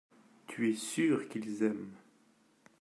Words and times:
Tu 0.47 0.71
es 0.71 0.75
sûr 0.75 1.29
qu’ils 1.29 1.61
aiment. 1.61 1.93